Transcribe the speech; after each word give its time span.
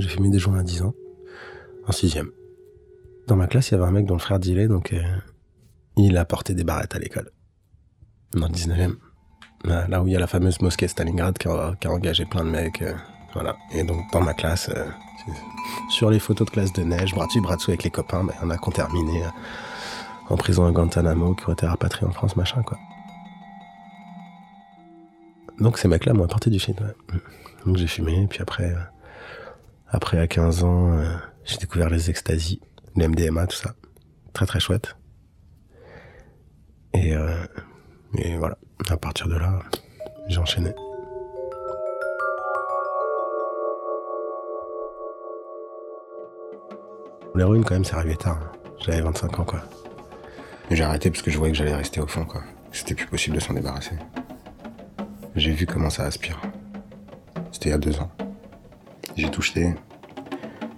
J'ai 0.00 0.08
fumé 0.08 0.30
des 0.30 0.38
joints 0.38 0.58
à 0.58 0.62
10 0.62 0.82
ans, 0.82 0.94
en 1.86 1.92
sixième. 1.92 2.30
Dans 3.26 3.36
ma 3.36 3.46
classe, 3.46 3.70
il 3.70 3.72
y 3.72 3.74
avait 3.76 3.86
un 3.86 3.90
mec 3.90 4.06
dont 4.06 4.14
le 4.14 4.20
frère 4.20 4.40
dealait, 4.40 4.66
donc 4.66 4.92
euh, 4.92 5.02
il 5.96 6.16
a 6.16 6.24
porté 6.24 6.54
des 6.54 6.64
barrettes 6.64 6.94
à 6.94 6.98
l'école. 6.98 7.30
Dans 8.32 8.46
le 8.46 8.52
19e. 8.52 8.94
Là 9.64 10.02
où 10.02 10.06
il 10.06 10.12
y 10.12 10.16
a 10.16 10.18
la 10.18 10.26
fameuse 10.26 10.60
mosquée 10.62 10.88
Stalingrad 10.88 11.36
qui 11.36 11.48
a, 11.48 11.74
engagé 11.86 12.24
plein 12.24 12.44
de 12.44 12.50
mecs. 12.50 12.80
euh, 12.80 12.94
voilà. 13.34 13.56
Et 13.72 13.84
donc, 13.84 14.10
dans 14.12 14.22
ma 14.22 14.32
classe, 14.32 14.70
euh, 14.70 14.86
sur 15.90 16.10
les 16.10 16.18
photos 16.18 16.46
de 16.46 16.50
classe 16.50 16.72
de 16.72 16.82
neige, 16.82 17.14
bras 17.14 17.26
dessus, 17.26 17.40
bras 17.40 17.56
dessous 17.56 17.70
avec 17.70 17.84
les 17.84 17.90
copains, 17.90 18.24
ben, 18.24 18.34
en 18.42 18.50
a 18.50 18.56
qui 18.56 18.68
ont 18.68 18.72
terminé 18.72 19.22
euh, 19.24 19.28
en 20.30 20.36
prison 20.36 20.66
à 20.66 20.72
Guantanamo, 20.72 21.34
qui 21.34 21.48
ont 21.48 21.52
été 21.52 21.66
rapatriés 21.66 22.06
en 22.06 22.12
France, 22.12 22.36
machin, 22.36 22.62
quoi. 22.62 22.78
Donc 25.58 25.76
ces 25.76 25.88
mecs-là 25.88 26.14
m'ont 26.14 26.24
apporté 26.24 26.48
du 26.48 26.58
shit, 26.58 26.80
ouais. 26.80 27.18
Donc 27.66 27.76
j'ai 27.76 27.86
fumé, 27.86 28.26
puis 28.30 28.40
après, 28.40 28.74
après 29.90 30.18
à 30.18 30.26
15 30.26 30.64
ans, 30.64 30.92
euh, 30.92 31.04
j'ai 31.44 31.58
découvert 31.58 31.90
les 31.90 32.10
extasies, 32.10 32.60
le 32.96 33.08
MDMA, 33.08 33.46
tout 33.46 33.56
ça. 33.56 33.74
Très 34.32 34.46
très 34.46 34.60
chouette. 34.60 34.96
Et, 36.94 37.14
euh, 37.14 37.44
voilà, 38.38 38.58
à 38.88 38.96
partir 38.96 39.28
de 39.28 39.36
là, 39.36 39.60
j'ai 40.28 40.38
enchaîné. 40.38 40.72
L'héroïne, 47.34 47.64
quand 47.64 47.74
même, 47.74 47.84
c'est 47.84 47.94
arrivé 47.94 48.16
tard. 48.16 48.38
hein. 48.42 48.52
J'avais 48.78 49.00
25 49.02 49.38
ans, 49.38 49.44
quoi. 49.44 49.60
J'ai 50.70 50.82
arrêté 50.82 51.10
parce 51.10 51.22
que 51.22 51.30
je 51.30 51.38
voyais 51.38 51.52
que 51.52 51.58
j'allais 51.58 51.74
rester 51.74 52.00
au 52.00 52.06
fond, 52.06 52.24
quoi. 52.24 52.42
C'était 52.72 52.94
plus 52.94 53.06
possible 53.06 53.36
de 53.36 53.40
s'en 53.40 53.54
débarrasser. 53.54 53.96
J'ai 55.36 55.52
vu 55.52 55.66
comment 55.66 55.90
ça 55.90 56.04
aspire. 56.04 56.40
C'était 57.52 57.68
il 57.68 57.72
y 57.72 57.74
a 57.74 57.78
deux 57.78 57.98
ans. 58.00 58.10
J'ai 59.20 59.30
touché, 59.30 59.74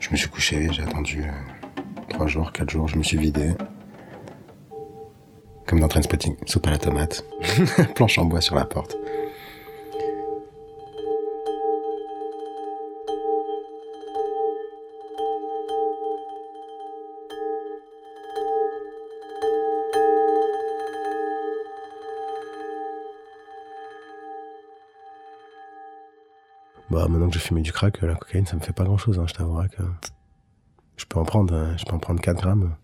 je 0.00 0.10
me 0.10 0.16
suis 0.16 0.28
couché, 0.28 0.68
j'ai 0.72 0.82
attendu 0.82 1.22
euh, 1.22 1.82
trois 2.08 2.26
jours, 2.26 2.50
quatre 2.50 2.70
jours, 2.70 2.88
je 2.88 2.96
me 2.96 3.04
suis 3.04 3.16
vidé. 3.16 3.52
Comme 5.64 5.78
dans 5.78 5.86
Trainspotting, 5.86 6.34
soupe 6.46 6.66
à 6.66 6.70
la 6.70 6.78
tomate, 6.78 7.24
planche 7.94 8.18
en 8.18 8.24
bois 8.24 8.40
sur 8.40 8.56
la 8.56 8.64
porte. 8.64 8.96
Bah, 26.92 27.08
maintenant 27.08 27.28
que 27.28 27.32
j'ai 27.32 27.40
fumé 27.40 27.62
du 27.62 27.72
crack, 27.72 28.02
la 28.02 28.14
cocaïne, 28.14 28.44
ça 28.44 28.54
me 28.54 28.60
fait 28.60 28.74
pas 28.74 28.84
grand 28.84 28.98
chose, 28.98 29.18
hein, 29.18 29.24
je 29.26 29.32
t'avouerai 29.32 29.70
que. 29.70 29.82
Je 30.98 31.06
peux 31.06 31.18
en 31.18 31.24
prendre, 31.24 31.54
euh, 31.54 31.74
je 31.78 31.86
peux 31.86 31.94
en 31.94 31.98
prendre 31.98 32.20
4 32.20 32.38
grammes. 32.42 32.76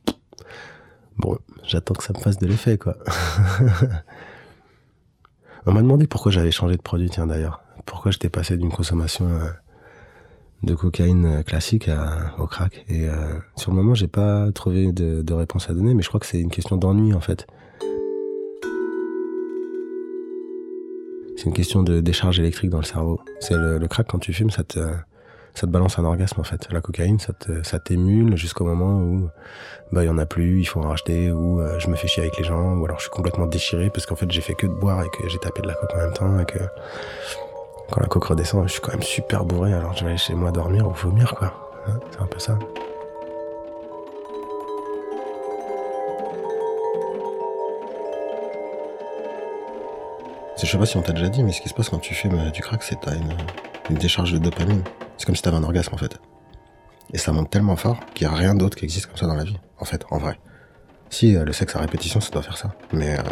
Bon, 1.18 1.36
j'attends 1.62 1.92
que 1.92 2.02
ça 2.02 2.14
me 2.14 2.18
fasse 2.18 2.38
de 2.38 2.46
l'effet, 2.46 2.78
quoi. 2.78 2.96
On 5.66 5.72
m'a 5.72 5.82
demandé 5.82 6.06
pourquoi 6.06 6.32
j'avais 6.32 6.50
changé 6.50 6.78
de 6.78 6.80
produit, 6.80 7.10
tiens, 7.10 7.26
d'ailleurs. 7.26 7.62
Pourquoi 7.84 8.10
j'étais 8.10 8.30
passé 8.30 8.56
d'une 8.56 8.70
consommation 8.70 9.28
euh, 9.28 9.50
de 10.62 10.74
cocaïne 10.74 11.26
euh, 11.26 11.42
classique 11.42 11.90
au 12.38 12.46
crack. 12.46 12.86
Et 12.88 13.06
euh, 13.10 13.38
sur 13.56 13.72
le 13.72 13.76
moment, 13.76 13.94
j'ai 13.94 14.08
pas 14.08 14.50
trouvé 14.52 14.90
de 14.90 15.34
réponse 15.34 15.68
à 15.68 15.74
donner, 15.74 15.92
mais 15.92 16.02
je 16.02 16.08
crois 16.08 16.18
que 16.18 16.24
c'est 16.26 16.40
une 16.40 16.50
question 16.50 16.78
d'ennui, 16.78 17.12
en 17.12 17.20
fait. 17.20 17.46
C'est 21.38 21.44
une 21.44 21.52
question 21.52 21.84
de 21.84 22.00
décharge 22.00 22.40
électrique 22.40 22.68
dans 22.68 22.80
le 22.80 22.84
cerveau. 22.84 23.20
C'est 23.38 23.54
le, 23.54 23.78
crack 23.86 24.08
quand 24.08 24.18
tu 24.18 24.32
fumes, 24.32 24.50
ça 24.50 24.64
te, 24.64 24.80
ça 25.54 25.68
te 25.68 25.70
balance 25.70 25.96
un 26.00 26.04
orgasme 26.04 26.40
en 26.40 26.42
fait. 26.42 26.66
La 26.72 26.80
cocaïne, 26.80 27.20
ça 27.20 27.32
te, 27.32 27.62
ça 27.62 27.78
t'émule 27.78 28.36
jusqu'au 28.36 28.64
moment 28.64 28.98
où 28.98 29.28
bah 29.92 30.02
il 30.02 30.08
y 30.08 30.10
en 30.10 30.18
a 30.18 30.26
plus, 30.26 30.58
il 30.58 30.64
faut 30.64 30.80
en 30.80 30.88
racheter, 30.88 31.30
ou 31.30 31.60
euh, 31.60 31.78
je 31.78 31.90
me 31.90 31.94
fais 31.94 32.08
chier 32.08 32.24
avec 32.24 32.36
les 32.38 32.42
gens, 32.42 32.74
ou 32.74 32.84
alors 32.84 32.98
je 32.98 33.02
suis 33.02 33.12
complètement 33.12 33.46
déchiré 33.46 33.88
parce 33.88 34.04
qu'en 34.04 34.16
fait 34.16 34.28
j'ai 34.32 34.40
fait 34.40 34.54
que 34.54 34.66
de 34.66 34.72
boire 34.72 35.00
et 35.04 35.10
que 35.10 35.28
j'ai 35.28 35.38
tapé 35.38 35.62
de 35.62 35.68
la 35.68 35.74
coke 35.74 35.94
en 35.94 35.98
même 35.98 36.12
temps 36.12 36.40
et 36.40 36.44
que 36.44 36.58
quand 37.92 38.00
la 38.00 38.08
coke 38.08 38.24
redescend, 38.24 38.66
je 38.66 38.72
suis 38.72 38.80
quand 38.80 38.92
même 38.92 39.02
super 39.04 39.44
bourré. 39.44 39.72
Alors 39.72 39.92
je 39.92 40.02
vais 40.02 40.10
aller 40.10 40.18
chez 40.18 40.34
moi 40.34 40.50
dormir 40.50 40.88
ou 40.88 40.92
vomir 40.92 41.36
quoi. 41.36 41.52
Hein, 41.86 42.00
c'est 42.10 42.20
un 42.20 42.26
peu 42.26 42.40
ça. 42.40 42.58
Je 50.60 50.66
sais 50.66 50.78
pas 50.78 50.86
si 50.86 50.96
on 50.96 51.02
t'a 51.02 51.12
déjà 51.12 51.28
dit, 51.28 51.42
mais 51.42 51.52
ce 51.52 51.60
qui 51.60 51.68
se 51.68 51.74
passe 51.74 51.88
quand 51.88 51.98
tu 52.00 52.14
fumes 52.14 52.38
euh, 52.38 52.50
du 52.50 52.62
crack, 52.62 52.82
c'est 52.82 52.96
que 52.98 53.04
t'as 53.04 53.14
une, 53.14 53.32
une 53.90 53.96
décharge 53.96 54.32
de 54.32 54.38
dopamine. 54.38 54.82
C'est 55.16 55.24
comme 55.24 55.36
si 55.36 55.42
t'avais 55.42 55.56
un 55.56 55.62
orgasme 55.62 55.94
en 55.94 55.98
fait. 55.98 56.18
Et 57.12 57.18
ça 57.18 57.32
monte 57.32 57.50
tellement 57.50 57.76
fort 57.76 57.98
qu'il 58.14 58.26
y 58.26 58.30
a 58.30 58.34
rien 58.34 58.54
d'autre 58.54 58.76
qui 58.76 58.84
existe 58.84 59.06
comme 59.06 59.16
ça 59.16 59.26
dans 59.26 59.34
la 59.34 59.44
vie, 59.44 59.58
en 59.78 59.84
fait, 59.84 60.04
en 60.10 60.18
vrai. 60.18 60.38
Si 61.10 61.36
euh, 61.36 61.44
le 61.44 61.52
sexe 61.52 61.74
à 61.76 61.78
répétition, 61.78 62.20
ça 62.20 62.30
doit 62.30 62.42
faire 62.42 62.58
ça, 62.58 62.72
mais 62.92 63.18
euh, 63.18 63.22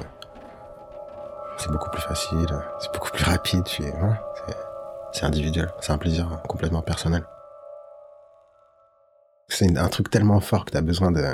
c'est 1.58 1.70
beaucoup 1.70 1.90
plus 1.90 2.00
facile, 2.00 2.46
c'est 2.80 2.92
beaucoup 2.92 3.10
plus 3.10 3.24
rapide. 3.24 3.66
C'est- 3.68 3.92
individuel, 5.22 5.70
c'est 5.80 5.92
un 5.92 5.98
plaisir 5.98 6.42
complètement 6.46 6.82
personnel. 6.82 7.24
C'est 9.48 9.74
un 9.78 9.88
truc 9.88 10.10
tellement 10.10 10.40
fort 10.40 10.66
que 10.66 10.72
t'as 10.72 10.82
besoin 10.82 11.10
de, 11.10 11.24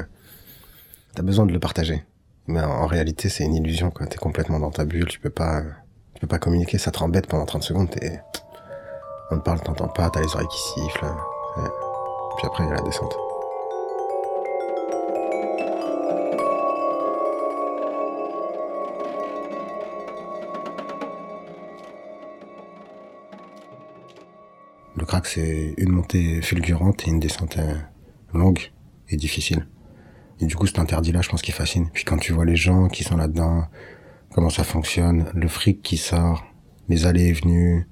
t'as 1.16 1.22
besoin 1.22 1.46
de 1.46 1.52
le 1.52 1.58
partager. 1.58 2.04
Mais 2.46 2.60
en, 2.60 2.70
en 2.70 2.86
réalité, 2.86 3.28
c'est 3.28 3.42
une 3.44 3.56
illusion, 3.56 3.90
quoi. 3.90 4.06
T'es 4.06 4.18
complètement 4.18 4.60
dans 4.60 4.70
ta 4.70 4.84
bulle, 4.84 5.06
tu 5.08 5.18
peux 5.18 5.30
pas, 5.30 5.62
peux 6.22 6.28
pas 6.28 6.38
communiquer, 6.38 6.78
ça 6.78 6.92
te 6.92 7.00
rembête 7.00 7.26
pendant 7.26 7.44
30 7.44 7.64
secondes, 7.64 7.90
t'es, 7.90 8.20
on 9.32 9.38
te 9.38 9.42
parle, 9.42 9.60
t'entends 9.60 9.88
pas, 9.88 10.08
t'as 10.08 10.20
les 10.20 10.34
oreilles 10.34 10.46
qui 10.46 10.62
sifflent. 10.80 11.04
ouais. 11.04 11.68
Puis 12.36 12.46
après, 12.46 12.64
il 12.64 12.68
y 12.68 12.72
a 12.72 12.76
la 12.76 12.82
descente. 12.82 13.16
Le 24.96 25.04
crack, 25.04 25.26
c'est 25.26 25.74
une 25.76 25.90
montée 25.90 26.40
fulgurante 26.40 27.02
et 27.08 27.10
une 27.10 27.18
descente 27.18 27.58
euh, 27.58 27.74
longue 28.32 28.70
et 29.08 29.16
difficile. 29.16 29.66
Et 30.40 30.46
du 30.46 30.54
coup, 30.54 30.68
cet 30.68 30.78
interdit-là, 30.78 31.20
je 31.20 31.28
pense 31.28 31.42
qu'il 31.42 31.54
fascine. 31.54 31.90
Puis 31.92 32.04
quand 32.04 32.18
tu 32.18 32.32
vois 32.32 32.44
les 32.44 32.56
gens 32.56 32.86
qui 32.86 33.02
sont 33.02 33.16
là-dedans, 33.16 33.64
comment 34.34 34.50
ça 34.50 34.64
fonctionne, 34.64 35.26
le 35.34 35.48
fric 35.48 35.82
qui 35.82 35.96
sort, 35.96 36.44
les 36.88 37.06
allées 37.06 37.26
et 37.26 37.32
venues, 37.32 37.86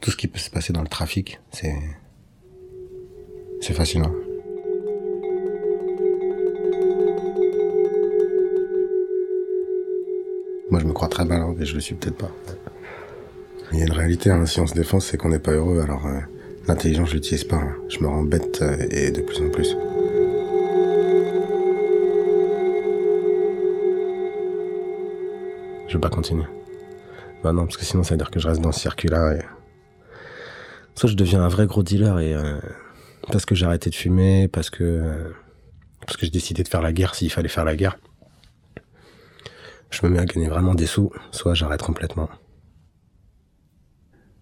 tout 0.00 0.10
ce 0.10 0.16
qui 0.16 0.28
peut 0.28 0.38
se 0.38 0.50
passer 0.50 0.72
dans 0.72 0.82
le 0.82 0.88
trafic, 0.88 1.40
c'est... 1.50 1.74
C'est 3.60 3.74
fascinant. 3.74 4.12
Moi, 10.70 10.78
je 10.80 10.84
me 10.86 10.92
crois 10.92 11.08
très 11.08 11.24
malin, 11.24 11.52
mais 11.58 11.66
je 11.66 11.74
le 11.74 11.80
suis 11.80 11.96
peut-être 11.96 12.18
pas. 12.18 12.30
Il 13.72 13.80
y 13.80 13.82
a 13.82 13.86
une 13.86 13.92
réalité, 13.92 14.30
hein, 14.30 14.46
si 14.46 14.60
on 14.60 14.66
se 14.68 14.74
défend, 14.74 15.00
c'est 15.00 15.16
qu'on 15.16 15.30
n'est 15.30 15.40
pas 15.40 15.50
heureux, 15.50 15.80
alors 15.80 16.06
euh, 16.06 16.20
l'intelligence, 16.68 17.08
je 17.08 17.14
l'utilise 17.14 17.42
pas. 17.44 17.56
hein. 17.56 17.74
Je 17.88 17.98
me 17.98 18.06
rends 18.06 18.22
bête 18.22 18.62
euh, 18.62 18.76
et 18.90 19.10
de 19.10 19.22
plus 19.22 19.40
en 19.40 19.50
plus. 19.50 19.76
Je 25.88 25.94
vais 25.94 26.00
pas 26.00 26.10
continuer. 26.10 26.44
Bah 27.42 27.52
non, 27.52 27.64
parce 27.64 27.78
que 27.78 27.84
sinon 27.84 28.04
ça 28.04 28.10
veut 28.10 28.18
dire 28.18 28.30
que 28.30 28.38
je 28.38 28.46
reste 28.46 28.60
dans 28.60 28.72
ce 28.72 28.80
circuit-là 28.80 29.34
et... 29.34 29.42
Soit 30.94 31.08
je 31.08 31.14
deviens 31.14 31.42
un 31.42 31.48
vrai 31.48 31.66
gros 31.66 31.82
dealer 31.82 32.18
et... 32.20 32.34
euh, 32.34 32.60
parce 33.32 33.46
que 33.46 33.54
j'ai 33.54 33.64
arrêté 33.64 33.88
de 33.88 33.94
fumer, 33.94 34.48
parce 34.48 34.68
que... 34.70 34.84
euh, 34.84 35.32
parce 36.00 36.16
que 36.16 36.26
j'ai 36.26 36.32
décidé 36.32 36.62
de 36.62 36.68
faire 36.68 36.82
la 36.82 36.92
guerre 36.92 37.14
s'il 37.14 37.30
fallait 37.30 37.48
faire 37.48 37.64
la 37.64 37.74
guerre. 37.74 37.98
Je 39.90 40.04
me 40.04 40.10
mets 40.10 40.18
à 40.18 40.26
gagner 40.26 40.48
vraiment 40.48 40.74
des 40.74 40.86
sous, 40.86 41.10
soit 41.30 41.54
j'arrête 41.54 41.82
complètement. 41.82 42.28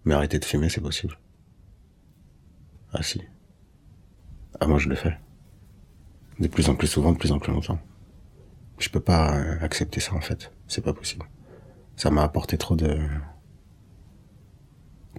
Mais 0.04 0.14
arrêter 0.14 0.38
de 0.38 0.44
fumer, 0.44 0.68
c'est 0.68 0.80
possible. 0.80 1.18
Ah 2.92 3.02
si. 3.02 3.22
Ah 4.58 4.66
moi 4.66 4.78
je 4.78 4.88
le 4.88 4.96
fais. 4.96 5.16
De 6.40 6.48
plus 6.48 6.68
en 6.68 6.74
plus 6.74 6.88
souvent, 6.88 7.12
de 7.12 7.18
plus 7.18 7.32
en 7.32 7.38
plus 7.38 7.52
longtemps. 7.52 7.78
Je 8.78 8.88
peux 8.88 9.00
pas 9.00 9.36
euh, 9.36 9.58
accepter 9.60 10.00
ça 10.00 10.14
en 10.14 10.20
fait. 10.20 10.50
C'est 10.66 10.82
pas 10.82 10.92
possible. 10.92 11.26
Ça 11.96 12.10
m'a 12.10 12.22
apporté 12.22 12.58
trop 12.58 12.76
de... 12.76 12.96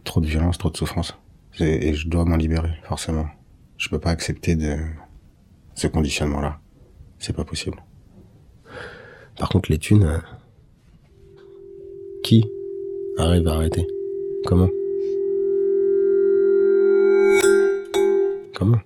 Trop 0.03 0.21
de 0.21 0.27
violence, 0.27 0.57
trop 0.57 0.69
de 0.69 0.77
souffrance. 0.77 1.17
Et 1.59 1.89
et 1.89 1.93
je 1.93 2.07
dois 2.07 2.23
m'en 2.23 2.35
libérer, 2.37 2.71
forcément. 2.83 3.25
Je 3.77 3.89
peux 3.89 3.99
pas 3.99 4.11
accepter 4.11 4.55
de... 4.55 4.77
ce 5.75 5.87
conditionnement-là. 5.87 6.59
C'est 7.19 7.35
pas 7.35 7.43
possible. 7.45 7.83
Par 9.37 9.49
contre, 9.49 9.71
les 9.71 9.79
thunes... 9.79 10.03
euh, 10.03 10.19
Qui 12.23 12.45
arrive 13.17 13.47
à 13.47 13.53
arrêter? 13.55 13.85
Comment? 14.45 14.69
Comment? 18.55 18.79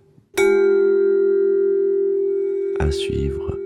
À 2.80 2.90
suivre 2.92 3.58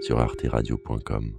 sur 0.00 0.18
arteradio.com. 0.20 1.32